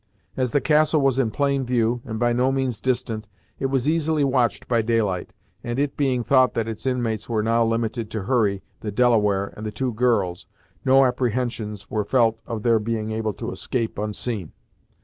[0.35, 3.27] As the castle was in plain view, and by no means distant,
[3.59, 5.31] it was easily watched by daylight,
[5.63, 9.63] and, it being thought that its inmates were now limited to Hurry, the Delaware and
[9.63, 10.47] the two girls,
[10.83, 14.53] no apprehensions were felt of their being able to escape unseen.